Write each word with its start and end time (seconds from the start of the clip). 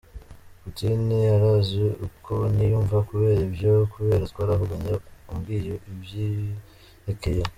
Putin 0.61 1.01
arazi 1.35 1.83
uko 2.07 2.33
niyumva 2.55 2.97
kubera 3.09 3.39
ivyo, 3.47 3.73
kubera 3.93 4.29
twaravuganye 4.31 4.93
ubwiye 5.31 5.73
ibivyerekeye. 5.89 7.43